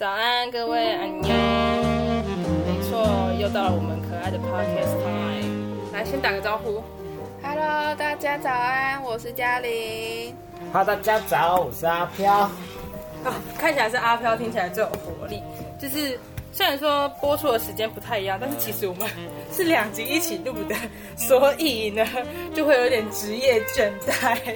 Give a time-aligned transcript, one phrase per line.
[0.00, 1.28] 早安，各位安妞。
[1.28, 5.92] 没错，又到了我们可爱的 podcast time。
[5.92, 6.82] 来，先打个招呼。
[7.42, 10.34] Hello，大家早安，我是嘉玲。
[10.72, 12.32] Hello，，大家早，我是阿飘。
[12.32, 12.50] 啊，
[13.58, 15.42] 看起来是阿飘，听起来最有活力。
[15.78, 16.18] 就是
[16.50, 19.06] 虽然说播出的时间不太一样，但是其实我们
[19.52, 20.74] 是两集一起录的，
[21.14, 22.02] 所以呢
[22.56, 24.54] 就会有点职业倦怠，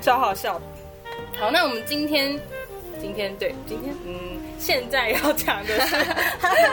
[0.00, 0.60] 超好笑。
[1.40, 2.38] 好，那我们今天，
[3.00, 5.96] 今天对，今天嗯，现在要讲的是，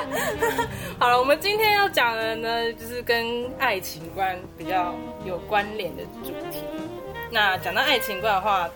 [0.99, 4.93] 好了，我们今天要讲的呢，就是跟爱情观比较
[5.25, 6.63] 有关联的主题。
[7.31, 8.69] 那讲到爱情观的话，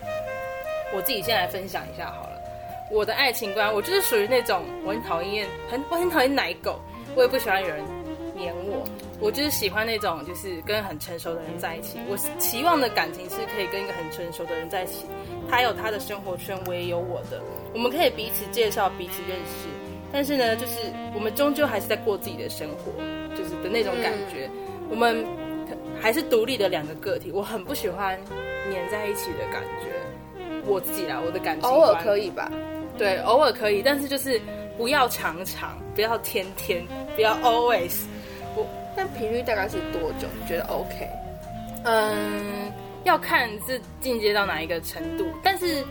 [0.96, 2.42] 我自己先来分享一下好了。
[2.90, 6.80] 我的爱情观，我就是属于那种我很讨厌，很我很讨厌奶狗，
[7.14, 7.84] 我也不喜欢有人
[8.34, 8.86] 黏我。
[9.22, 12.00] 我就是喜欢那种，就是跟很成熟的人在一起。
[12.10, 15.06] 我期望的感情是可以跟一个很成熟的人在一起，
[15.48, 17.40] 他有他的生活圈，我也有我的，
[17.74, 19.68] 我们可以彼此介绍、彼此认识。
[20.12, 22.92] 但是呢，就是我们终究还是在过自己的生活，
[23.36, 24.50] 就是的那种感觉。
[24.90, 25.24] 我们
[26.02, 28.20] 还是独立的两个个体，我很不喜欢
[28.70, 29.88] 黏在一起的感觉。
[30.66, 32.52] 我自己啦，我的感情偶尔可以吧？
[32.98, 34.42] 对，偶尔可以，但是就是
[34.78, 36.84] 不要常常，不要天天，
[37.16, 38.02] 不要 always。
[38.96, 40.28] 但频率大概是多久？
[40.40, 41.08] 你觉得 OK？
[41.84, 42.72] 嗯，
[43.04, 45.26] 要看是进阶到哪一个程度。
[45.44, 45.84] 但是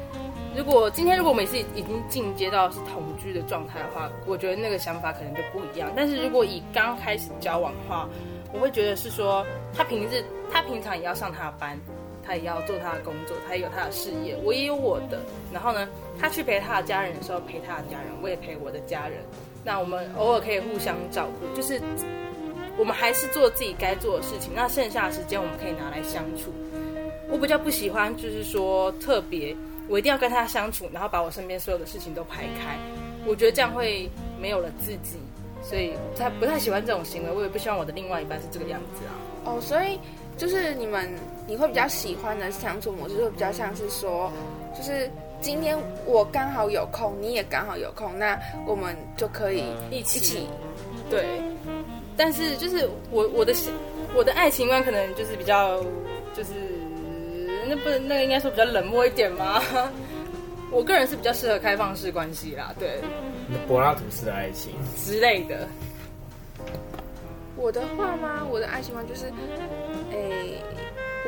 [0.56, 5.90] 如果今天如果我们是已经进阶到是同居的状态的话，我觉得那个想法可能就不一样。
[5.96, 8.08] 但是如果以刚开始交往的话，
[8.52, 11.78] 我会觉得是说，他平日他平常也要上他的班，
[12.24, 15.20] 他也要做他的工作，他也有他的事业，我也有我的。
[15.52, 15.88] 然后呢，
[16.20, 19.18] 他去陪他的家人的时候陪他的家人，我也陪我的家人。
[19.64, 21.80] 那我们偶尔可以互相照顾，就是
[22.80, 24.52] 我们还是做自己该做的事情。
[24.56, 26.50] 那剩下的时间我们可以拿来相处。
[27.28, 29.54] 我比较不喜欢就是说特别
[29.86, 32.78] 我一定要跟他相处，然后把我身边所有的事情都排开。
[33.26, 34.08] 我觉得这样会
[34.40, 35.18] 没有了自己，
[35.62, 37.30] 所以不太不太喜欢这种行为。
[37.30, 39.12] 我也不希望我的另外一半是这个样子啊。
[39.44, 39.98] 哦，所以
[40.38, 41.06] 就是你们
[41.46, 44.32] 你会比较喜欢的相处模式，会比较像是说，
[44.74, 45.10] 就是
[45.42, 50.48] 今天我刚好有空，你也刚好有空，那我们就可以一起一起。
[51.10, 51.26] 对，
[52.16, 53.54] 但是就是我我的
[54.14, 55.82] 我的爱情观可能就是比较
[56.34, 56.50] 就是
[57.66, 59.62] 那不能那个应该说比较冷漠一点吗？
[60.70, 63.00] 我个人是比较适合开放式关系啦，对
[63.66, 65.66] 柏拉图式的爱情，之类的。
[67.56, 68.46] 我的话吗？
[68.48, 69.26] 我的爱情观就是，
[70.12, 70.62] 诶，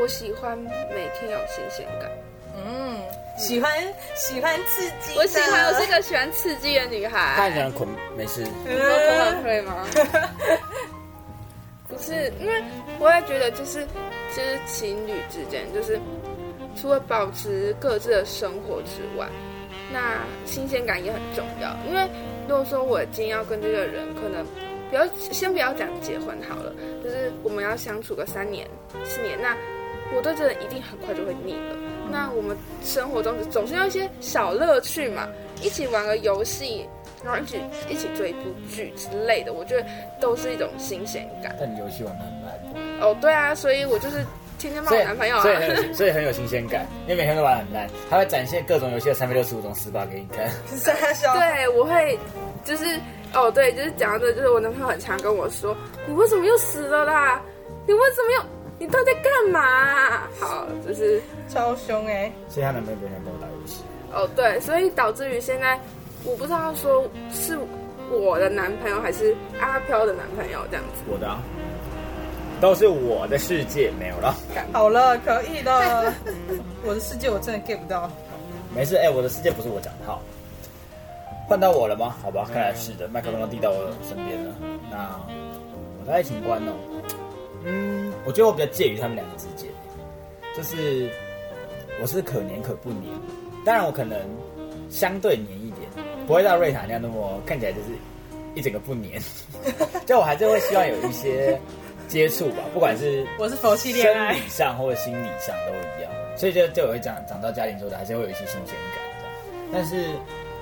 [0.01, 2.11] 我喜欢每天有新鲜感。
[2.55, 2.97] 嗯，
[3.37, 3.71] 喜欢
[4.15, 7.35] 喜欢刺激，我喜欢，我是个喜欢刺激的女孩。
[7.37, 8.43] 看起来捆没事。
[8.65, 9.87] 你说可以吗？
[11.89, 12.63] 不是，因为
[12.99, 13.85] 我也觉得就是
[14.35, 16.01] 就是情侣之间，就是
[16.75, 19.29] 除了保持各自的生活之外，
[19.93, 21.71] 那新鲜感也很重要。
[21.87, 22.09] 因为
[22.49, 24.45] 如果说我今天要跟这个人，可能
[24.89, 26.73] 不要先不要讲结婚好了，
[27.05, 28.67] 就是我们要相处个三年
[29.05, 29.55] 四年，那
[30.17, 31.77] 我对这人一定很快就会腻了。
[32.11, 35.29] 那我们生活中总是要一些小乐趣嘛，
[35.63, 36.87] 一起玩个游戏。
[37.25, 39.87] 然后一起一起追一部剧之类的，我觉得
[40.21, 41.55] 都是一种新鲜感。
[41.57, 43.01] 但你游戏玩的很烂。
[43.01, 44.27] 哦，对啊，所以我就是
[44.59, 45.43] 天天骂我男朋友啊。
[45.43, 50.51] 所以很有所以很有新鲜感，因为每天都玩很烂，他会展现各种游戏的三百六十五种死法给你看。
[51.39, 52.19] 对，我会
[52.65, 52.99] 就是
[53.33, 55.77] 哦，对，就是讲到这，就是我男朋友很常跟我说
[56.09, 57.41] ：“你为什么又死了啦？
[57.87, 58.62] 你为什么又？
[58.83, 63.85] 你到底在干嘛？”好，就是超凶哎、所以她男朋友每天跟我打游戏。
[64.13, 65.79] 哦，对，所以导致于现在
[66.25, 67.57] 我不知道说是
[68.11, 71.03] 我的男朋友还是阿飘的男朋友这样子。
[71.09, 71.41] 我的、啊，
[72.61, 74.35] 都是我的世界，没有了。
[74.73, 76.13] 好了，可以的。
[76.85, 78.11] 我的世界我真的 get 不到。
[78.75, 80.21] 没事，哎、我的世界不是我讲的，好。
[81.49, 82.17] 换到我了吗？
[82.21, 84.55] 好吧，看来是的，麦克风都递到我身边了。
[84.91, 85.21] 那
[86.01, 86.73] 我的爱情观哦，
[87.65, 89.71] 嗯，我觉得我比较介于他们两个之间，
[90.57, 91.11] 就是
[92.01, 93.13] 我是可黏可不黏，
[93.65, 94.19] 当然我可能
[94.91, 95.89] 相对黏一点，
[96.27, 97.89] 不会到瑞塔那样那么看起来就是
[98.55, 99.21] 一整个不黏，
[100.07, 101.59] 就我还是会希望有一些
[102.09, 104.35] 接触吧，不管是我是佛系恋爱。
[104.35, 109.33] 生理上或者心理上都一样，所以就就我会讲讲到家庭说的，还是会有一些新鲜感这样。
[109.73, 110.11] 但是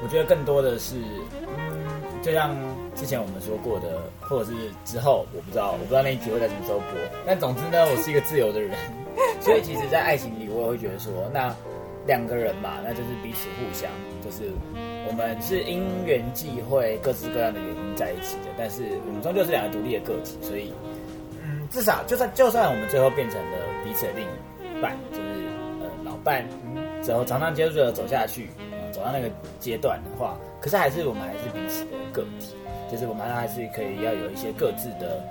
[0.03, 0.95] 我觉得更多的是，
[1.43, 2.55] 嗯，就像
[2.95, 4.53] 之前我们说过的，或者是
[4.85, 6.87] 之后我不知道，我不知道那一集会在什么时候播。
[7.27, 8.77] 但总之呢，我是一个自由的人，
[9.41, 11.55] 所以其实，在爱情里，我也会觉得说，那
[12.07, 13.91] 两个人嘛，那就是彼此互相，
[14.25, 14.51] 就是
[15.07, 20.73] 我们是因缘际会、各式各样的原因在一起的，但是我们终究是两个独立的个体，所以，
[21.45, 25.23] 嗯，至少就算就算我们最后变成了彼此的另一半，就是
[25.81, 26.45] 呃老伴，
[26.75, 28.49] 嗯，之后常常接触的走下去，
[28.93, 32.57] 走到那个阶段的话，可是还是我们还是彼此的个体，
[32.91, 35.23] 就是我们还是可以要有一些各自的，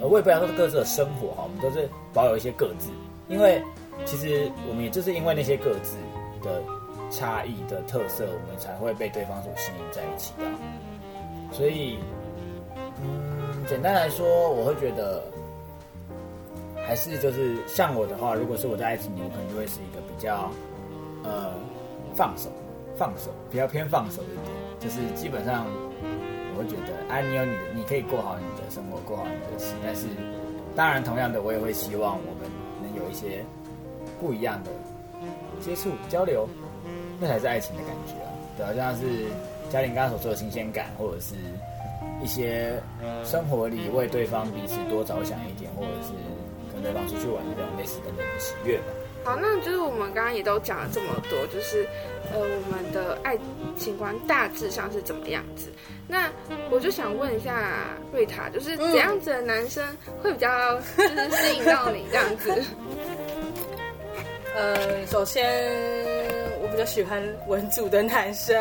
[0.00, 2.90] 呃，我也不要说各自的生活哈，我们都是保有一些各自，
[3.28, 3.62] 因为
[4.04, 5.96] 其实我们也就是因为那些各自
[6.42, 6.62] 的
[7.10, 10.44] 差异的特色，我们才会被对方所吸引在一起的。
[11.52, 11.98] 所以，
[13.02, 15.22] 嗯，简单来说，我会觉得。
[16.88, 20.48] 还是就是像我的话，如果是我在爱情里，我可能就会是一个比较
[21.24, 21.52] 呃
[22.14, 22.48] 放手、
[22.94, 24.40] 放手，比较偏放手一点。
[24.78, 25.66] 就是基本上
[26.56, 29.74] 我觉得，哎，你有你的，你可以过好你的生活，过好你的事。
[29.84, 30.06] 但是
[30.74, 32.50] 当然，同样的，我也会希望我们
[32.82, 33.44] 能有一些
[34.20, 34.70] 不一样的
[35.60, 36.48] 接触交流，
[37.20, 38.32] 那才是爱情的感觉啊。
[38.56, 39.26] 对，好像是
[39.70, 41.34] 嘉玲刚刚所说的新鲜感，或者是
[42.22, 42.80] 一些
[43.24, 46.12] 生活里为对方彼此多着想一点，或者是。
[46.76, 48.84] 跟对方出去玩这种类似的喜悦吧。
[49.26, 51.84] 好，那就是我们刚刚也都讲了这么多，就是
[52.32, 53.36] 呃，我们的爱
[53.76, 55.68] 情观大致上是怎么样子？
[56.06, 56.30] 那
[56.70, 59.84] 我就想问一下瑞塔，就是怎样子的男生
[60.22, 62.62] 会比较 就是吸引到你这样子？
[64.54, 65.44] 呃，首先
[66.62, 68.56] 我比较喜欢文组的男生，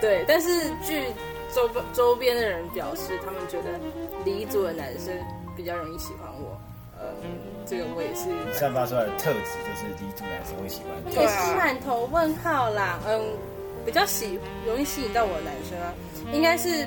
[0.00, 0.48] 对，但是
[0.84, 1.04] 据
[1.54, 3.78] 周周边的人表示，他们觉得
[4.24, 5.16] 理组的男生
[5.56, 6.60] 比较容易喜欢我。
[7.00, 7.38] 嗯，
[7.72, 10.92] 这个我也是散发出来的特质，就是第一组男生会喜欢。
[11.16, 13.00] 也是满头问号啦。
[13.08, 13.18] 嗯，
[13.86, 15.88] 比较喜容易吸引到我的男生啊，
[16.34, 16.86] 应该是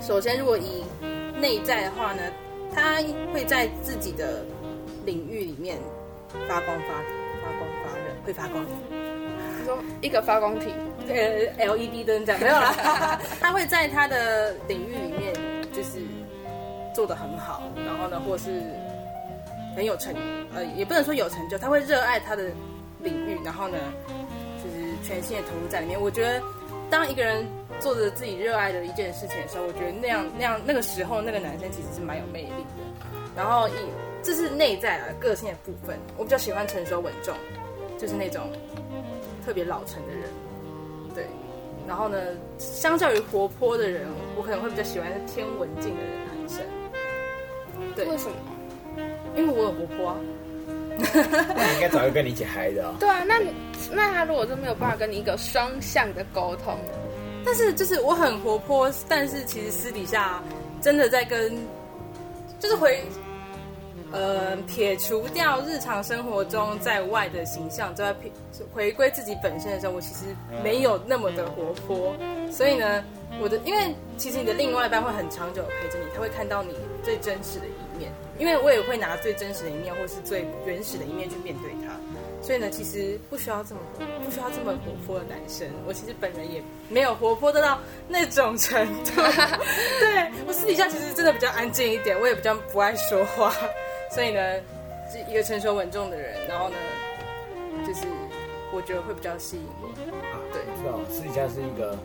[0.00, 0.82] 首先如果以
[1.38, 2.22] 内在的话呢，
[2.74, 2.96] 他
[3.34, 4.42] 会在自己的
[5.04, 5.76] 领域里面
[6.48, 6.94] 发光发
[7.42, 8.64] 发光发热，会发光。
[8.88, 10.72] 你说一个发光体，
[11.08, 13.20] 呃，LED 灯这样没有啦。
[13.38, 15.34] 他会在他的领域里面
[15.74, 16.00] 就是
[16.94, 18.62] 做的很好，然后呢，或是。
[19.74, 20.14] 很有成，
[20.54, 22.44] 呃，也不能说有成就，他会热爱他的
[23.00, 23.78] 领域，然后呢，
[24.62, 26.00] 就是全心的投入在里面。
[26.00, 26.42] 我觉得，
[26.90, 27.46] 当一个人
[27.78, 33.10] 做着自己热爱的一件事情的时候，我觉得那样那样那个时候，那个男生其实是蛮有魅力的。
[33.36, 33.72] 然后以
[34.22, 37.34] 这是内在的个性的部分，我比较喜欢成熟稳重，
[37.98, 38.50] 就是那种
[39.44, 40.28] 特别老成的人，
[41.14, 41.26] 对。
[41.88, 42.18] 然后呢，
[42.58, 44.06] 相较于活泼的人，
[44.36, 46.58] 我可能会比较喜欢天文静的男生。
[47.96, 48.36] 对，为什么？
[49.36, 50.16] 因为我很活泼，
[50.98, 52.92] 那你应该早就跟你一起嗨的。
[52.98, 53.40] 对啊，那
[53.92, 56.76] 那他如果是没有办法跟你一个双向的沟通，
[57.44, 60.42] 但是就是我很活泼，但是其实私底下
[60.80, 61.56] 真的在跟，
[62.58, 63.02] 就是回，
[64.12, 68.30] 呃，撇除掉日常生活中在外的形象，在撇
[68.74, 70.24] 回归自己本身的时候，我其实
[70.62, 72.14] 没有那么的活泼。
[72.50, 73.02] 所以呢，
[73.40, 78.12] 我的因为其实你的另外一半会很长久陪着你，他会看到你最真实的一面。
[78.40, 81.92] 因为我也会拿最真实的一面，或是最原始的一面去面对他，
[82.42, 83.80] 所以呢，其实不需要这么
[84.24, 85.68] 不需要这么活泼的男生。
[85.86, 87.78] 我其实本人也没有活泼的到
[88.08, 89.20] 那种程度，
[90.00, 93.52] 对我私底下其实真的比较安静一点，我也比较不爱说话。
[94.10, 94.40] 所以呢，
[95.12, 96.76] 是一个成熟稳重的人，然后呢，
[97.86, 98.06] 就是
[98.72, 99.88] 我觉得会比较吸引我。
[100.50, 101.96] 对，知道私底下是一个。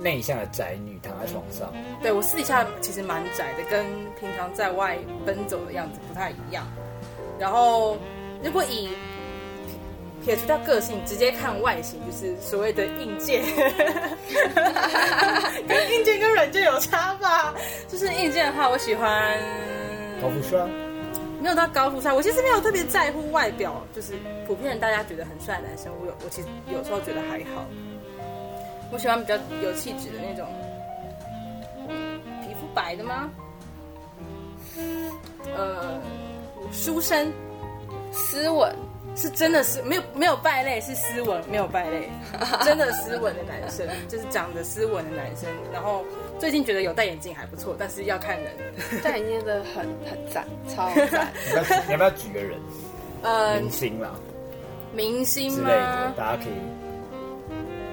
[0.00, 1.72] 内向的宅女躺在床上，
[2.02, 3.84] 对我私底下其实蛮宅的，跟
[4.20, 4.96] 平常在外
[5.26, 6.66] 奔走的样子不太一样。
[7.38, 7.96] 然后，
[8.42, 8.90] 如果以
[10.24, 13.42] 撇除掉个性，直接看外形，就是所谓的硬件，
[15.66, 17.54] 跟硬件跟软件有差吧？
[17.88, 19.36] 就是硬件的话，我喜欢
[20.20, 20.66] 高富帅，
[21.40, 24.14] 没有到高富帅，我其实没有特别在乎外表，就是
[24.46, 27.64] 普遍人大家觉得很帅的男生，我有我其实有时候觉得还好。
[28.90, 30.46] 我喜欢比较有气质的那种，
[32.42, 33.30] 皮肤白的吗？
[35.56, 36.00] 呃，
[36.72, 37.32] 书生，
[38.12, 38.74] 斯文，
[39.16, 42.08] 是真的是没有没有败类，是斯文，没有败类，
[42.64, 45.48] 真的斯文的男生，就是长得斯文的男生。
[45.72, 46.04] 然后
[46.38, 48.52] 最近觉得有戴眼镜还不错，但是要看人，
[49.02, 51.32] 戴眼镜的很很赞，超 赞。
[51.86, 52.58] 你要不要举个人？
[53.22, 54.10] 呃，明星啦，
[54.94, 56.77] 明星之类的，大家可以。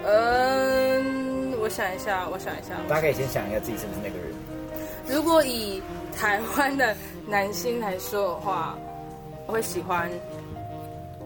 [0.07, 2.75] 嗯，我想一下，我想一下。
[2.87, 4.33] 大家可以先想一下自己是不是那个人。
[5.07, 5.81] 如果以
[6.15, 6.95] 台湾的
[7.27, 8.77] 男星来说的话，
[9.47, 10.09] 我会喜欢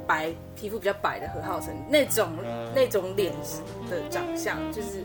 [0.07, 2.29] 白皮肤比较白的何浩晨那种
[2.74, 3.33] 那种脸
[3.89, 5.03] 的长相，就是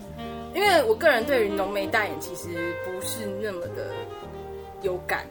[0.54, 3.90] 因为我个人对于浓眉大眼其实不是那么的
[4.83, 5.26] 有感，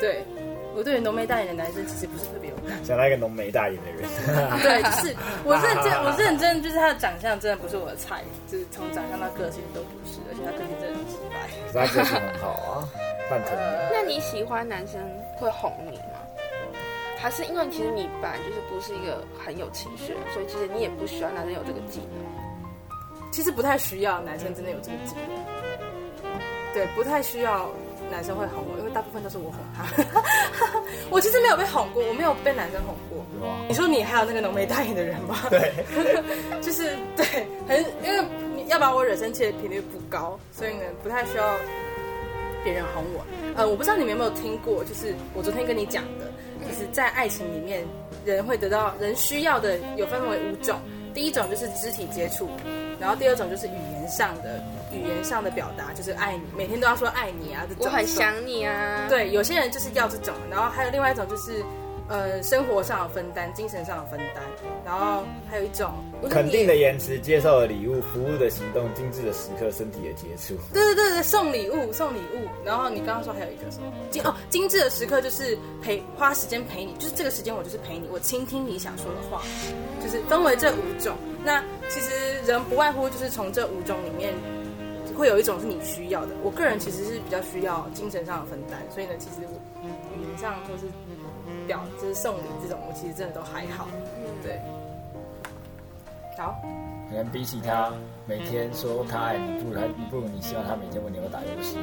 [0.00, 0.24] 对。
[0.74, 4.02] 我对浓眉大眼的男生其实不是特别有感，想到一个浓眉大眼的人，
[4.62, 12.88] 对，就是我认真，我认真，就是他的长相真的不是我的菜，就是从长相到个性都不是，而且他个性真的很直白，他个性很好啊，
[13.28, 13.50] 范特。
[13.92, 15.00] 那你喜欢男生
[15.36, 16.18] 会哄你吗？
[17.18, 23.30] 还是因为其实你本来就是不是一个很有情绪的人，所以其实你也不需要男生有这个技能。
[23.30, 26.32] 其实不太需要男生真的有这个技能，
[26.72, 27.70] 对，不太需要
[28.10, 29.86] 男生会哄我，因为大部分都是我哄他。
[31.10, 33.24] 我其实没有被哄过，我没有被男生哄过。
[33.40, 35.38] 有啊，你说你还有那个浓眉大眼的人吗？
[35.48, 35.72] 对，
[36.60, 37.24] 就是对，
[37.66, 38.24] 很因为
[38.54, 41.56] 你要把我惹生气的频率不高，所以呢不太需要
[42.62, 43.24] 别人哄我。
[43.56, 46.26] 呃，我不知道你们有没有听过，就是我昨天跟你讲的，
[46.68, 47.84] 就是在爱情里面，
[48.24, 50.78] 人会得到人需要的有分为五种，
[51.14, 52.48] 第一种就是肢体接触，
[52.98, 54.62] 然后第二种就是语言上的
[54.92, 57.84] 语言上的表达，就是爱你，每天都要说爱你啊这种。
[57.84, 61.64] 我很想你啊。，对，有些人就是要这种，然后还有另外一种就是，
[62.08, 64.42] 呃，生活上的分担，精神上的分担，
[64.84, 65.92] 然后还有一种，
[66.28, 70.54] 肯定的言辞，接受的礼物，服务的行动，精致的时刻，身体的接触。
[70.72, 79.42] 对对对对，送礼物送礼物，然后你刚刚说还有一个什么 精哦，精致的时刻就是陪花时间陪你，就是这个时间我就是陪你，我倾听你想说的话，
[80.02, 81.16] 就是分为这五种。
[81.44, 82.10] 那其实
[82.44, 84.34] 人不外乎就是从这五种里面。
[85.20, 90.86] 会有一种是你需要的，我个人其实是比较需要精神上的分担，所以呢，其实我语言上或是
[91.66, 93.86] 表就是送礼这种，我其实真的都还好。
[94.42, 94.58] 对，
[96.38, 96.58] 好，
[97.10, 97.92] 可能比起他
[98.26, 101.76] 每天说他爱你，不如他不如你希望他每天问你有没有打游戏。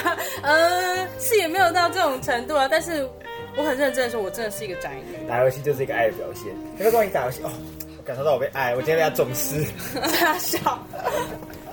[0.40, 3.06] 呃，是也没有到这种程度啊，但是
[3.54, 5.28] 我很认真的说，我真的是一个宅女。
[5.28, 6.46] 打游戏就是一个爱的表现。
[6.78, 7.50] 他说跟你打游戏哦，
[7.98, 9.62] 我感受到我被爱，我今天被他重视。
[10.16, 10.58] 傻笑。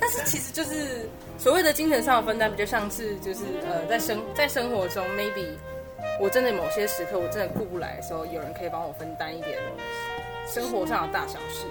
[0.05, 5.47] 但是其实就是所谓的精神上的分担，比较像是就是呃，在生在生活中，maybe
[6.19, 9.57] 我真的某些时刻我真的顾不来的时候，有人可以帮我分担一点
[10.47, 11.65] 生活上的大小事，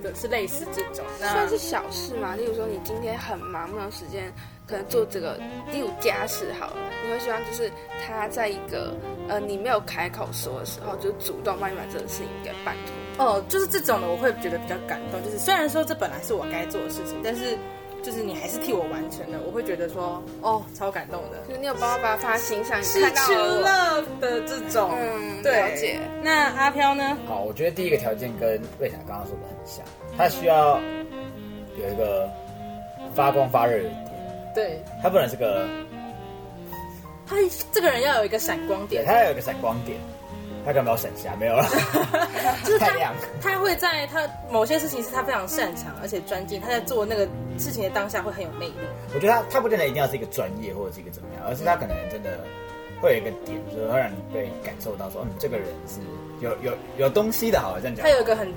[0.00, 1.04] 对，是类似这种。
[1.20, 2.34] 那算是小事嘛。
[2.36, 4.32] 例如说，你今天很忙，没有时间，
[4.66, 5.38] 可能做这个，
[5.70, 7.70] 例如家事好了，你会希望就是
[8.02, 8.94] 他在一个
[9.28, 12.94] 呃你没有开口说的时候，就主动帮你把这个事情给办妥。
[13.18, 15.22] 哦，就是这种的，我会觉得比较感动。
[15.22, 17.56] 就是虽然说这本来是我该做的事情，但是
[18.02, 21.38] 就是你还是替我完成了，我会觉得说，哦，超感动的。
[21.46, 26.00] 就是你有帮我把它放在心上，你是看到 true love 的这种，嗯对，了解。
[26.22, 27.16] 那阿飘呢？
[27.28, 29.84] 好，我觉得第一个条件跟魏翔刚刚说的很像，
[30.16, 30.80] 他需要
[31.78, 32.28] 有一个
[33.14, 35.68] 发光发热的点，对他不能是个，
[37.26, 37.36] 他
[37.70, 39.96] 这个人要有一个闪光对，点，他要有一个闪光点，
[40.64, 41.34] 他干嘛要闪瞎？
[41.36, 41.64] 没有了，
[42.64, 43.12] 就是他太亮。
[43.40, 47.26] 他会在他某些事情是他非常擅长而且专精，他在做那个
[47.58, 48.74] 事情的当下会很有魅力。
[49.14, 52.38] 我觉得他他不见得一定要是一个专业或者是一个怎么样，而是他可能真的
[53.00, 56.00] 会有一个点，就是会让你被感受到说，嗯，这个人是
[56.40, 58.10] 有有有东西的，好了，这样讲他。
[58.10, 58.48] 有一个很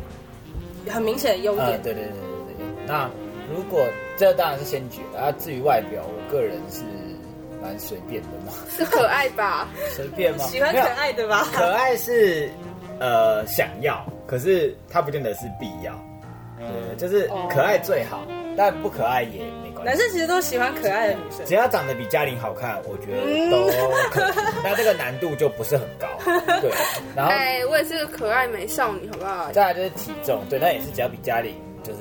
[0.90, 2.66] 很明显的优呃，点，对对对对对。
[2.88, 3.10] 那
[3.54, 3.86] 如果
[4.18, 6.82] 这当然是先决的，啊，至于外表，我个人是
[7.66, 9.68] 蛮随便的嘛，是可爱吧？
[9.96, 10.46] 随便吗？
[10.46, 11.48] 喜欢可爱的吧？
[11.52, 12.48] 可爱是
[13.00, 15.94] 呃想要，可是它不见得是必要。
[16.58, 19.84] 对，就是可爱最好，但不可爱也没关系。
[19.86, 21.54] 男生其实都喜欢可爱的女生只。
[21.54, 23.68] 要长得比嘉玲好看，我觉得都
[24.10, 24.34] 可以。
[24.64, 26.08] 那这个难度就不是很高，
[26.62, 26.72] 对。
[27.16, 29.52] 然后哎，我也是个可爱美少女，好不好？
[29.52, 31.54] 再来就是体重，对，那也是只要比嘉玲
[31.84, 32.00] 就是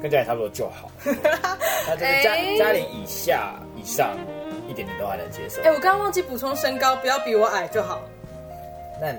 [0.00, 0.88] 跟嘉玲差不多就好。
[1.04, 4.35] 那就是嘉哎嘉玲以下以上一
[4.76, 5.72] 点点都还能接受哎、。
[5.72, 8.02] 我刚刚忘记补充身高，不要比我矮就好。
[9.00, 9.12] 那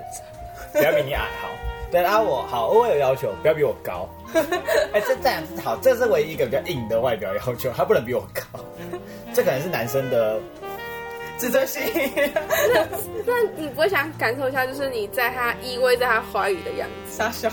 [0.72, 1.48] 不要比你矮好。
[1.90, 4.08] 对，啊我好，我有要求，不要比我高。
[4.92, 8.60] 哎、这这样子好，这是唯一一个比较硬的外表要求，他不能比我高。
[9.32, 10.38] 这可能是男生的
[11.38, 11.82] 自尊心。
[12.14, 12.86] 那，
[13.24, 17.16] 那你不会想感受一下，就是你在他依偎在他怀里的样子？
[17.16, 17.50] 傻笑，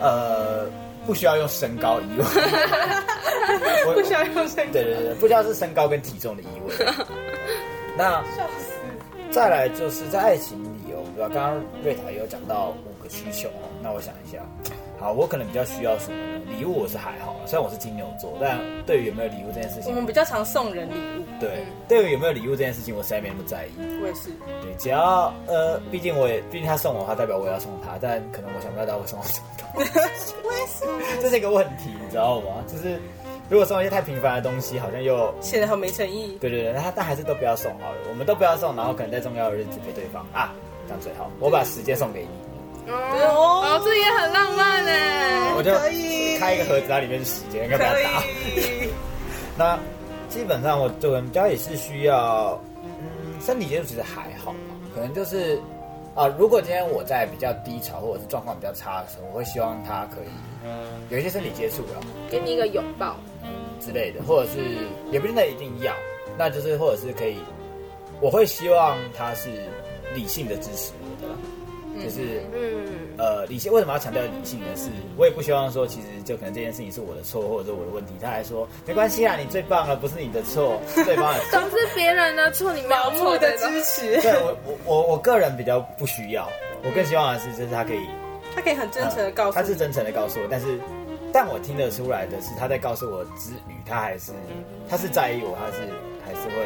[0.00, 0.64] 呃，
[1.06, 2.26] 不需要用身高疑问，
[3.94, 4.72] 不需要用身高。
[4.72, 6.94] 对对对，不需要是身高跟体重的疑问。
[7.96, 8.22] 那。
[9.32, 11.28] 再来就是在爱情里哦，对吧？
[11.34, 14.38] 刚刚瑞塔也有讲到五个需求哦，那我想一下，
[14.98, 16.40] 好，我可能比较需要什么呢？
[16.58, 23.70] 礼物我是还好啦，虽然我是金牛座，但对于有没有礼物这件事情，我们比较常送人礼物，对对于有没有礼物这件事情，我实在没那么在意。
[24.00, 24.30] 我也是。
[24.62, 32.64] 对，只要呃，毕竟我也，毕竟他送我的话，代表我也要送他，但可能我想不到他会送我什么东西， 我也是，这是一个问题，你知道吗？
[32.66, 32.98] 就是
[33.50, 36.38] 如果送一些太平凡的东西，好像又 显得很没诚意。
[36.40, 40.54] 对对对，那他但还是都不要送好了，我们都不要送，然后可能在重要的日子陪对方啊，
[40.86, 41.30] 这样最好。
[41.38, 42.28] 我把时间送给你，
[42.88, 44.90] 哦，哦，这也很浪漫呢。
[45.56, 46.38] 我就可以。
[46.38, 48.22] 开一个盒子，然后里面是时间，跟大可家打。
[49.56, 49.78] 那
[50.28, 54.58] 基本上我对我们家也是需要，嗯，身体接触其实还好吧，
[54.94, 55.58] 可能就是
[56.14, 60.68] 啊、如果今天我在比较低潮或者是状况比较差的时候，我会希望他可以
[61.10, 62.00] 有一些身体接触啊
[62.30, 63.16] 给你一个拥抱，
[63.80, 64.58] 之类的，或者是
[65.10, 65.92] 也不见得一定要，
[66.38, 67.36] 那就是或者是可以，
[68.20, 69.50] 我会希望他是
[70.14, 71.38] 理性的支持我的啦，
[72.02, 72.86] 就是嗯，
[73.18, 78.12] 呃，理性为什么要强调理性的是，我也不希望说，其实就可能这件事情是我的错，或者是我的问题。
[78.20, 81.60] 他还说没关系啊，你最棒了，不是你的错， 是对方的错。
[81.60, 86.48] 都是别人的错，你盲目的支持，对我我我我个人比较不需要，
[86.82, 88.00] 我更希望的是，就是他可以
[88.54, 90.78] 他可以很真诚的告诉你，他是真诚的告诉我，但是
[91.32, 94.32] 但我听得出来的是，他在告诉我之余，他还是
[94.88, 95.82] 他是在意我，他是
[96.24, 96.64] 还是会，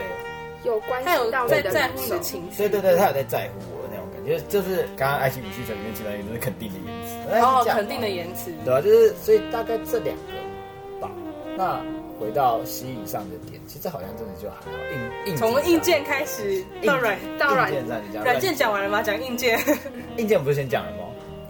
[0.64, 2.20] 有关他有系到你的在在乎你的。
[2.20, 3.79] 情绪，对对对，他有在在乎我
[4.24, 11.10] 的那种感觉，就是刚刚爱情语需求里面其中一个就是肯定的言辞，哦，肯定的言辞，对啊、就是所以大概这两个吧。
[11.56, 11.80] 那
[12.18, 19.02] 回到吸引上的点，其实好像真的就还好，硬硬从硬件开始到软到软件上你讲软件讲完了吗？
[19.02, 19.58] 讲硬件，
[20.18, 20.98] 硬件不是先讲了吗？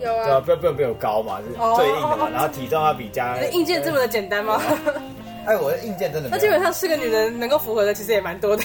[0.00, 4.62] 有对啊，啊，不要不有高嘛，是哦最硬的嘛， 然后体重要比加你的硬件这么的简单吗？
[5.44, 8.62] 哎，我的硬件真的那基本上是个女人能够符合的，其实也蛮多的。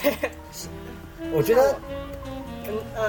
[1.34, 1.76] 我觉得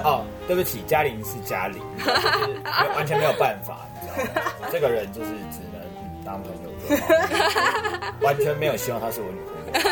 [0.05, 4.51] 哦，对不起，嘉玲是嘉玲，就是完全没有办法，你知道吗？
[4.73, 6.97] 这个人就是只能嗯当朋友就
[7.61, 9.89] 好，完全没有希望她是我女朋友，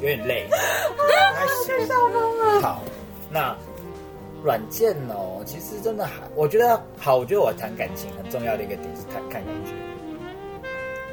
[0.00, 0.46] 有点累，
[1.34, 2.62] 太行。
[2.62, 2.82] 好，
[3.30, 3.56] 那
[4.42, 9.72] 软件哦，其实真的还，我觉得好，我觉得我谈感情很重要的一个点是看看感觉。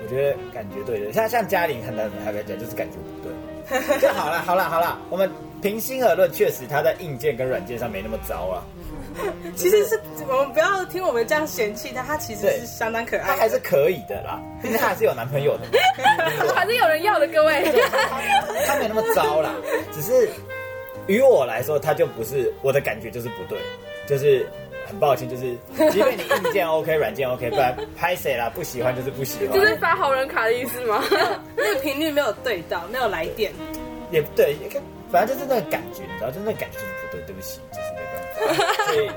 [0.04, 3.34] 我觉得感觉对的，像像嘉玲很难还来讲，就是感觉不对。
[4.00, 5.28] 就好了，好了，好了，我们
[5.66, 8.62] 平心而论，确实他在硬件跟软件上没那么糟啊。
[9.58, 13.36] 其实是我们不要听我们这样嫌弃他，他其实是相当可他爱他。
[13.38, 15.64] 还是可以的啦，毕竟他还是有男朋友的，
[16.54, 17.64] 还是有人要的，各位。
[18.68, 19.56] 他没那么糟啦。
[19.92, 20.30] 只是
[21.08, 23.58] 于我来说，他就不是我的感觉就是不对，
[24.08, 24.48] 就是
[24.86, 25.58] 很抱歉，就是
[25.92, 31.04] 即便你硬件 OK，软件 OK，不然拍谁啦，不喜欢就是不喜欢就，是发好人卡的意思吗？
[31.58, 33.52] 那个频率没有对到，没有来电。
[34.12, 34.80] 也对，也跟
[35.16, 39.08] 反正就是那个感觉，你知道，就是那个感觉就是不对，对不起，就是没办法，所以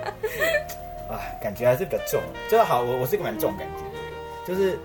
[1.11, 2.23] 啊，感觉还是比较重。
[2.49, 4.07] 就是好，我我是一个蛮重感觉的人，
[4.47, 4.78] 就是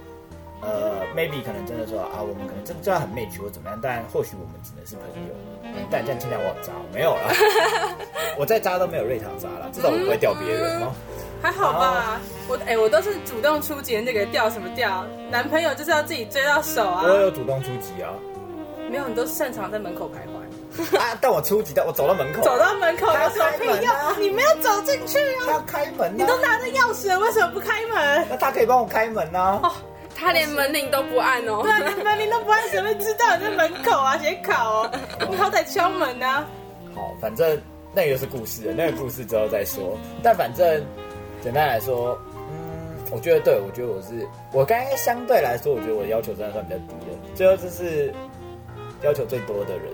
[0.62, 5.36] 呃，maybe 可能真的说啊，我们可能真的很 match 或怎么样，但或许我们只能是朋友。
[5.92, 7.30] 但这样听起来我好渣，没有啦，
[8.40, 10.92] 我再渣都没有瑞塔渣了，至少我不会钓别人哦。
[11.44, 15.06] 还好吧，我哎、我都是主动出击，那个钓什么钓？
[15.30, 17.10] 男朋友就是要自己追到手啊我。
[17.22, 18.10] 有主动出击啊，
[18.90, 20.43] 没有，你都擅长在门口徘徊，
[20.98, 24.24] 啊，但我初级的我走到门口，走到门口他要有什么屁开门啊用？
[24.24, 25.64] 你没有走进去啊他要啊！
[25.68, 28.28] 开门、啊，你都拿着钥匙了，为什么不开门？
[28.30, 29.62] 那他可以帮我开门啊。
[30.16, 31.72] 他连门铃都不按哦对。
[31.72, 34.18] 啊，你门铃都不按，谁会知道你在门口啊？
[34.18, 34.92] 写考哦，
[35.30, 36.46] 你好歹敲门啊！
[36.96, 37.60] 好，反正
[37.94, 39.98] 那个是故事了，那个故事之后再说。
[40.22, 40.84] 但反正
[41.44, 42.18] 简单来说，
[42.50, 48.14] 嗯，我觉得对，我觉得我是我刚才相对来说，我觉得我的要求真的算比较低的，最后就是
[49.02, 49.86] 要求最多的人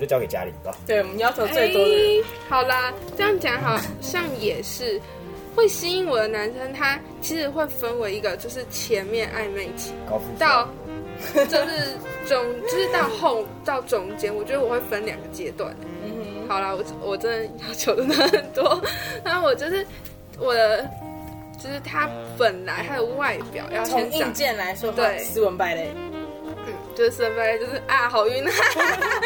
[0.00, 0.74] 们就交给家里吧。
[0.86, 5.00] 对我们要求最多的好啦，这样讲好像也是
[5.54, 10.68] 会吸引我的男生，他其实会分为一个就是前面暧昧期高到
[11.24, 15.74] 就是中， 就是到后到中间，我觉得我会分两个阶段。
[16.02, 16.48] 嗯哼。
[16.48, 18.82] 好啦，我我真的要求真的很多，
[19.24, 19.86] 然后我就是
[20.38, 20.88] 我的
[21.62, 22.08] 就是他
[22.38, 25.18] 本来他的外表要从硬件来说，对。
[25.18, 26.09] 斯文败类，嗯，
[27.00, 28.52] 就是身份就是啊，好晕啊。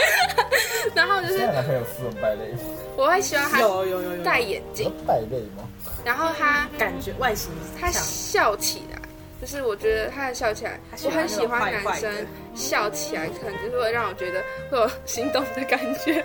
[0.95, 2.59] 然后就是现在男朋友斯文败类吗？
[2.97, 5.69] 我会希望他有有有有戴眼镜，败类吗？
[6.05, 8.99] 然后他感觉外形他像笑起来，
[9.41, 16.25] 就是我觉得他的笑起来他，喜我欢很喜欢男生笑起来，可能就是会让我觉得会有心动的感觉。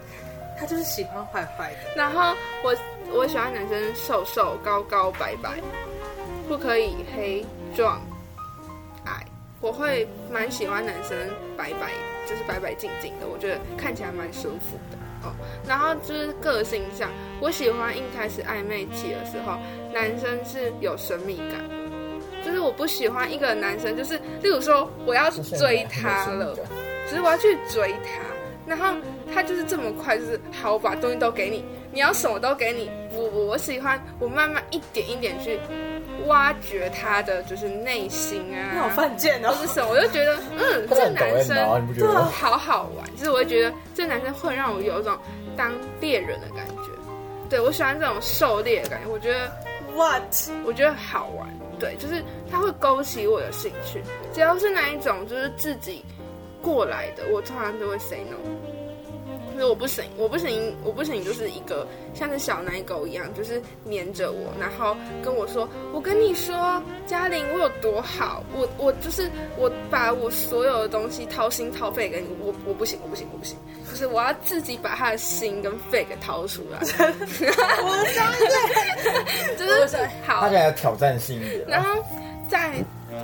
[0.58, 1.78] 他就是喜欢坏坏的。
[1.96, 2.76] 然后我
[3.10, 5.58] 我喜欢男生瘦瘦高高白白，
[6.46, 7.42] 不可以黑
[7.74, 8.09] 壮矮。
[9.60, 11.16] 我会蛮喜欢男生
[11.56, 11.90] 白白，
[12.26, 15.32] 就是白白净净的，我觉得看起来蛮舒服的哦。
[15.66, 19.58] 然后就是个性上，我喜欢一开始暧昧期的时候，
[19.92, 21.60] 男生是有神秘感。
[22.42, 26.56] 就是我不喜欢一个男生，就是例如说我要追他了，
[27.06, 28.22] 只是我要去追他，
[28.66, 28.98] 然后
[29.34, 32.90] 他就是这么快，就是好，我把东西都给你，你要什么都给你。
[33.14, 35.60] 不不，我喜欢我慢慢一点一点去
[36.30, 39.66] 挖掘他的就是内心啊，那好犯贱哦或！
[39.66, 42.30] 是什么，我就觉得嗯， 这男生啊，你不觉得吗？
[42.32, 45.18] 好好玩，就是我会觉得这男生会让我有一种
[45.56, 46.74] 当猎人的感觉。
[47.50, 49.50] 对我喜欢这种狩猎的感觉，我觉得
[49.96, 50.22] What？
[50.64, 51.48] 我觉得好玩，
[51.80, 54.00] 对，就是他会勾起我的兴趣。
[54.32, 56.04] 只要是哪一种就是自己
[56.62, 58.36] 过来的，我通常都会 say no。
[59.52, 73.56] 就是我不行，我不行，我不行，就是一个像是小奶狗一样，就是黏着我，然后跟我说：“我跟你说，嘉玲，我有多好，我我就是我把我所有的东西掏心掏肺给你，我我不行，我不行，我不行，
[73.90, 81.64] 就是我要自己把他的心跟肺给掏出来。”我相信， 就是好他，感有挑战性一点。
[81.66, 82.02] 然后
[82.48, 82.72] 在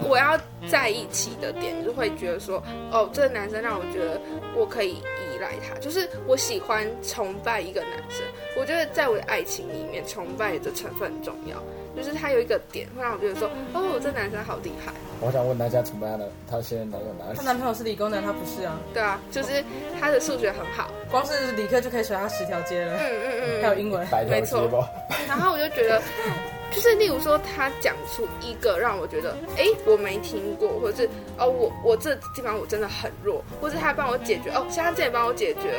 [0.09, 4.21] 我要在一起的点，就会觉得说，哦，这个男生让我觉得
[4.55, 5.03] 我可以
[5.37, 8.25] 依赖他，就是我喜欢崇拜一个男生。
[8.57, 11.63] 我觉得在我的爱情里面，崇拜的成分很重要，
[11.95, 17.43] 就是他有一个点会让我觉得说，哦，这男生好厉害，我想问大家，崇拜的他现在男友哪里她？
[17.43, 19.63] 男朋友是理工男，他不是啊，对啊，就是
[20.01, 24.07] 他的数学很好，光是理科就可以甩他十条街了，嗯嗯嗯，还有英文。
[24.29, 24.89] 没错。
[25.29, 26.01] 然后我就觉得，
[26.77, 31.09] 就是例如说，他讲出一个让我觉得，哎，我没听过，或者是
[31.39, 35.73] 哦，我我这地方我真的很弱，或者他帮我解决，哦，像他之前帮我解决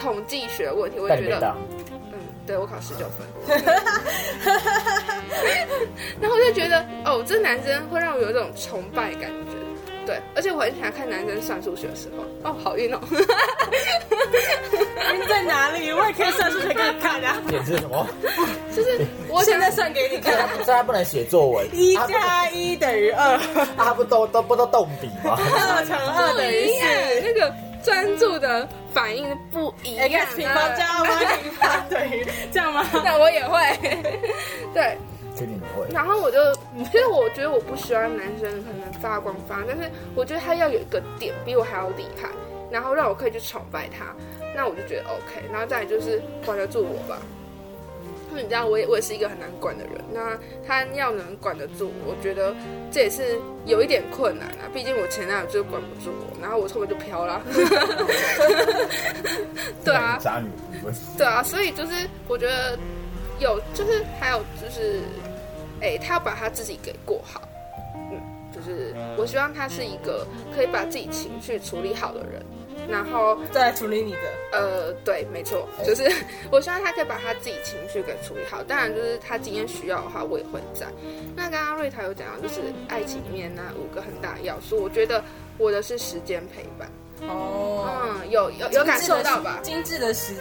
[0.00, 1.52] 统计学问题，我也觉得，
[2.12, 3.26] 嗯，对我考十九分，
[6.20, 9.56] 然后我就觉得，哦，这男生会让我有一种崇拜感觉。
[10.06, 13.00] 对，而且我很喜欢看男生算数学的时候，哦，好晕哦。
[15.12, 15.90] 晕在哪里？
[15.92, 17.36] 我也可以算数学给你看啊！
[17.48, 18.06] 点是什么？
[18.74, 20.32] 就是我现在算给你看，
[20.64, 21.66] 所以他不能写作文。
[21.72, 23.38] 一加一等于二，
[23.76, 25.36] 他不都都不都动笔吗？
[25.38, 27.20] 二乘二等于，四。
[27.22, 30.26] 那个专注的反应不一样、啊。
[30.36, 32.84] 平方加 y 平方等于这样吗？
[33.04, 33.58] 那我也会，
[34.72, 34.96] 对。
[35.38, 35.86] 确定你会？
[35.92, 36.38] 然后我就，
[36.84, 42.28] 其实我觉得我不喜欢男生可能发光发，但是我觉得他要有一个点比我还要厉害，
[42.70, 44.14] 然后让我可以去崇拜他，
[44.54, 45.42] 那我就觉得 OK。
[45.50, 47.18] 然后再来就是管得住我吧。
[48.28, 52.54] 因为你知道，我也我也是一个很难管的人，那他要能管得住我，我觉得
[52.90, 54.68] 这也是有一点困难啊。
[54.74, 57.40] 毕竟我前男友就是管不住我，然后我后面就飘了。
[59.82, 60.50] 对啊，渣女。
[61.16, 61.92] 对啊，所以就是
[62.28, 62.78] 我觉得
[63.38, 65.00] 有，就是还有就是，
[65.80, 67.40] 哎、他要把他自己给过好，
[67.94, 68.20] 嗯，
[68.54, 72.42] 就是我希望他是一个可以把自己情绪处理好的人，
[72.88, 74.20] 然后再来处理你的。
[74.52, 76.10] 呃，对，没错，就是
[76.50, 78.62] 我希望他可以把他自己情绪给处理好。
[78.62, 80.86] 当然，就是他今天需要的话，我也会在。
[81.34, 85.22] 那刚刚瑞塔有讲到，就是爱情里面那五个很大的要素，我觉得
[85.58, 86.90] 我的是时间陪伴，
[87.28, 87.86] 哦，
[88.22, 89.60] 嗯，有有有感受到吧？
[89.62, 90.32] 精致的时，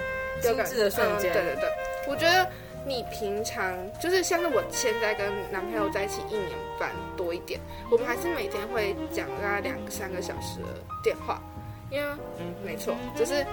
[0.44, 1.34] 有感精致的瞬间。
[1.34, 1.70] 嗯对对对，
[2.08, 2.48] 我觉得
[2.86, 7.60] 你平常就是像是我现在跟男朋友在一起一年半多一点，
[7.92, 11.42] 我们还是每天会讲大概两三个小时的电话，
[11.90, 12.08] 因为
[12.64, 13.46] 没错，就是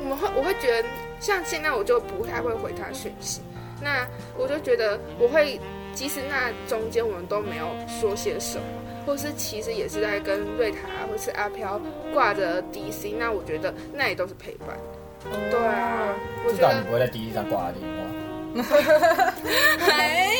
[0.00, 0.88] 我们会我会觉得
[1.20, 3.42] 像现在我就不太会回他讯息，
[3.82, 5.60] 那我就觉得我会。
[5.94, 8.64] 即使那中间我们都没有说些什么，
[9.04, 10.78] 或是其实也是在跟瑞塔
[11.10, 11.80] 或是阿飘
[12.14, 14.78] 挂着 DC，那我觉得那也都是陪伴。
[15.50, 16.14] 对啊，
[16.46, 18.04] 我觉得至少你不会在第一上挂他电话。
[19.88, 20.30] 哎，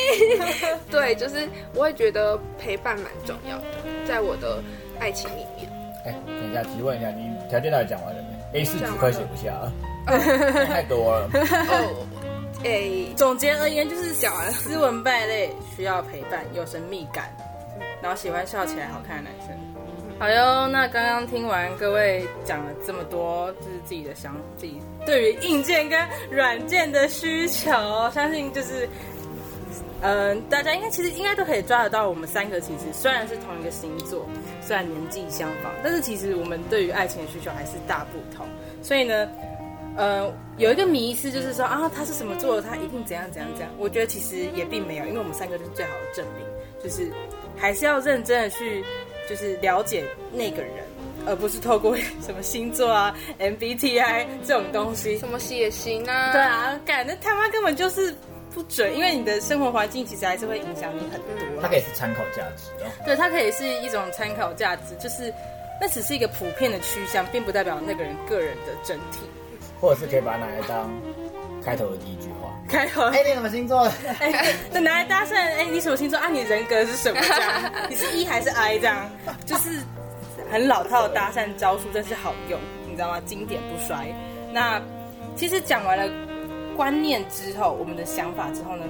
[0.90, 3.64] 对，就是我会觉得陪伴蛮重要的，
[4.07, 4.62] 在我的
[4.98, 5.70] 爱情里面。
[6.04, 9.72] 哎，等一下，提问一下，你条件到底讲完了没？A 四纸快写不下了，
[10.66, 11.28] 太多了。
[11.35, 12.07] 哦，
[12.64, 17.31] 哎，总结而言，就是讲完了斯文败类，需要陪伴，有神秘感，
[18.00, 19.57] 然后喜欢笑起来好看的男生。
[20.18, 24.76] 好哟，那刚刚听完各位讲了这么多，就是自己的想自己
[25.07, 25.96] 对于硬件跟
[26.28, 27.70] 软件的需求，
[28.12, 28.88] 相信就是，
[30.02, 34.26] 嗯、大家应该其实应该都可以抓得到，我们三个其实虽然是同一个星座，
[34.61, 38.44] 虽然年纪相仿，但是其实我们对于爱情的需求还是大不同。
[38.83, 39.28] 所以呢，
[39.96, 43.70] 呃，有一个迷思就是说啊，他是什么座，他一定怎样怎样怎样。
[43.78, 46.44] 我觉得其实也并没有，因为我们三个就是最好的证明，
[46.83, 47.09] 就是
[47.57, 48.85] 还是要认真的去
[49.28, 50.72] 就是了解那个人，
[51.26, 55.18] 而不是透过什么星座啊、 MBTI 这种东西。
[55.18, 56.32] 什么血型啊？
[56.32, 58.14] 对，啊，感觉他妈根本就是
[58.52, 61.62] 不准，因为你的生活环境其实还是会影响你很多。
[61.62, 62.90] 它可以是参考价值哦。
[63.04, 65.32] 对，它可以是一种参考价值，就是
[65.80, 69.18] 那只是一个普遍的趋向，并不代表那个人个人的整体。
[69.80, 70.90] 或者是可以把它拿来当
[71.64, 72.38] 开头的第一句话。
[72.68, 73.90] 开头，哎，你什么星座？
[74.20, 76.28] 哎，那拿来搭讪，哎，你什么星座啊？
[76.28, 77.20] 你人格是什么？
[77.20, 78.78] 这样， 你是 E 还是 I？
[78.78, 79.11] 这样，
[79.46, 79.70] 就是
[80.50, 83.20] 很老套的搭讪招数，真是好用，你知道吗？
[83.24, 84.14] 经典不衰。
[84.52, 84.81] 那
[85.35, 86.09] 其实讲完了
[86.76, 88.85] 观念之后，我们的想法之后呢，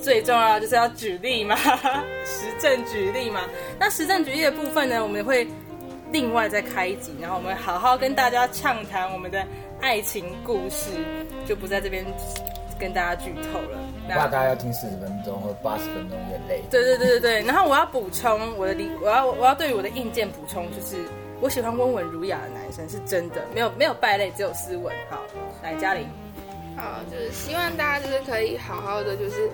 [0.00, 1.56] 最重要就是要举例嘛，
[2.24, 3.40] 实证举例嘛。
[3.78, 5.46] 那实证举例的部分呢，我们会
[6.12, 9.44] 另外再开一集，然后我们好好跟大家畅谈我们的
[9.80, 10.90] 爱情故事，
[11.46, 12.04] 就不在这边
[12.78, 13.78] 跟大家剧透了。
[14.08, 16.62] 那大家要听四十分钟或八十分钟，有点累。
[16.70, 20.96] 对对对对对， 然后我要补充我的理，我要我要对于我的硬件补充，就是
[21.40, 24.94] 我喜欢温文儒雅的男生，是真的，没有没有败类，只有斯文。
[25.08, 25.22] 好，
[25.62, 26.06] 来嘉玲，
[26.76, 29.48] 好，就是希望大家就是可以好好的就是。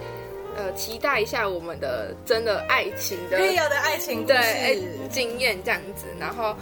[0.56, 4.76] 呃，期待一下我们的真的爱情的必有的爱情故对哎。
[5.08, 6.56] 经验这样子，然后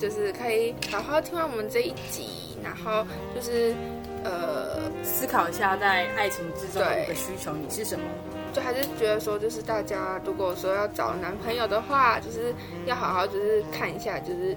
[0.00, 3.74] 就是可以好好听完我们这一集，然后就是
[4.24, 8.04] 呃，思考一下，在爱情之中的需求，你是什么？
[8.52, 12.54] 就还是觉得说，就是大家如果说要找男朋友的话，就是
[12.86, 14.56] 要好好就是看一下，就是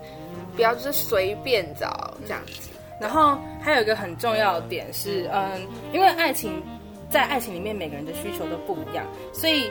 [0.56, 2.70] 不要就是随便找这样子。
[3.02, 6.62] 然后还有一个很重要的点是，嗯，因为爱情
[7.10, 9.70] 在爱情里面每个人的需求都不一样，所以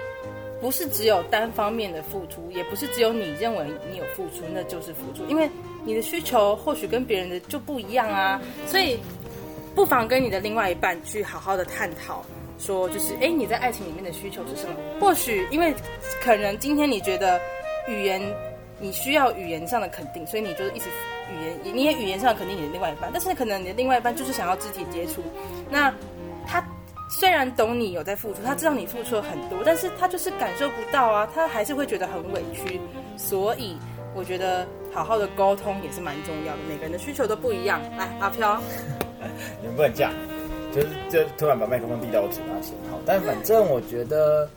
[0.61, 5.49] 不是只有单方面的付出，也不是只有你认为你有付出那就是付出，因为
[5.85, 8.99] 你的需求或许跟别人的就不一样啊，所以
[9.77, 12.25] 不妨跟你的另外一半去好好的探讨。
[12.59, 14.75] 说就是，哎，你在爱情里面的需求是什么？
[14.99, 15.75] 或许因为
[16.23, 17.39] 可能今天你觉得
[17.87, 18.21] 语言
[18.81, 20.87] 你需要语言上的肯定，所以你就一直
[21.31, 25.23] 语言，你也语言上肯定你的另外一半，但是可能你的另外一半就是想要肢体接触，
[25.71, 25.93] 那
[26.47, 26.67] 他
[27.11, 32.81] 虽然懂你有在付出，他知道你付出了很多，但是他就是感受不到啊，他还是会觉得很委屈，
[33.19, 33.77] 所以
[34.15, 37.83] 我觉得好好的沟通也是蛮重要的，每个人的需求都不一样。
[37.99, 38.59] 来，阿飘，
[39.61, 40.13] 你们不能这样，
[40.75, 42.73] 就是就突然把麦克风递到我嘴巴前。
[42.91, 44.49] 好，但反正我觉得，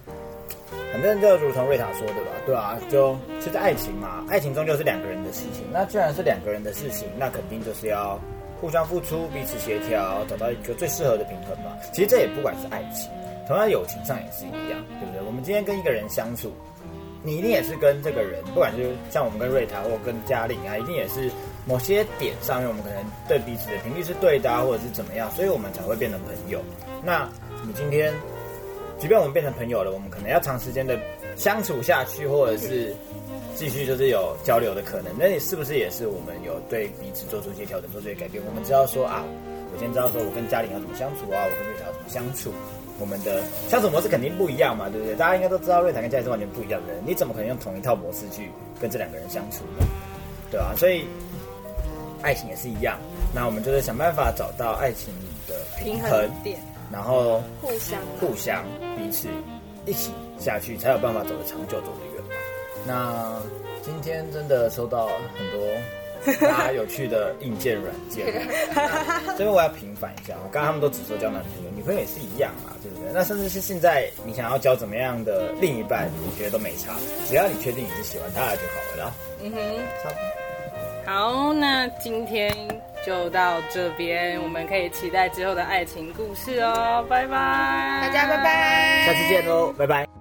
[0.91, 5.63] 反正就如同瑞塔说的吧，对啊，就其实爱情嘛，爱情终究是两个人的事情。
[5.71, 8.19] 那既然是两个人的事情，那肯定就是要
[8.59, 11.71] 互相付出，彼此协调，找到一个最适合的平衡嘛。
[11.93, 13.09] 其实这也不管是爱情，
[13.47, 15.21] 同样友情上也是一样，对不对？
[15.25, 16.51] 我们今天跟一个人相处。
[17.21, 21.29] 你一定也是跟这个人，不管是像我们跟瑞塔或跟嘉玲啊，一定也是
[21.69, 26.59] 某些点上面，我们可能对彼此的频率是对的、啊，或者是怎么样，所以我们才会变成朋友。
[27.03, 27.29] 那
[27.63, 28.11] 你今天，
[28.97, 30.97] 即便我们变成朋友了，我们可能要长时间的
[31.35, 32.95] 相处下去，或者是
[33.55, 35.13] 继续就是有交流的可能。
[35.15, 38.43] 那你是不是也是我们有对彼此做出一些调整，做出一些改变？
[38.47, 39.23] 我们知道说啊，
[39.71, 42.51] 我今天知道说我跟嘉玲要怎么相处啊，我跟瑞塔要怎么相处。
[42.99, 45.15] 我们的相处模式肯定不一样嘛，对不对？
[45.15, 48.49] 大家应该都知道，瑞塔跟嘉玲是完全不一样的人，你怎么可能用同一套模式去
[48.81, 49.85] 跟这两个人相处呢？
[50.51, 51.05] 对啊、所以
[52.21, 52.97] 爱情也是一样，
[53.33, 56.59] 那我们就是想办法找到爱情里的平衡，衡点。
[56.91, 58.65] 然后互相互相
[58.97, 59.27] 彼此
[59.85, 62.35] 一起下去，才有办法走得长久，走得远嘛。
[62.85, 63.39] 那
[63.83, 68.25] 今天真的收到很多大家有趣的硬件、软件，
[69.37, 73.11] 这边我要平反一下，我刚刚他们都只说交男朋友，女朋友也是一样嘛，对不对？
[73.13, 76.95] 那甚至是现在你想要交怎么样的另一半，我觉得都没差，
[77.27, 79.13] 只要你确定你是喜欢他的就好了啦。
[79.43, 79.59] 嗯哼。
[80.01, 80.38] 差不多。
[81.09, 82.53] 好，那今天
[83.03, 90.18] 就到这边，我们可以期待之后的爱情故事哦，拜拜，大家拜拜，下次见喽，拜拜。